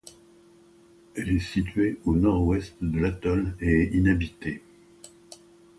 Elle 1.13 1.29
est 1.29 1.37
située 1.37 1.99
au 2.05 2.15
nord-ouest 2.15 2.73
de 2.81 2.97
l'atoll 2.99 3.55
et 3.61 3.83
est 3.83 3.95
inhabitée. 3.95 4.63